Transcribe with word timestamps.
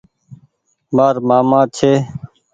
مآر 0.95 1.15
مآمآ 1.27 1.61
ڇي۔ 1.75 1.93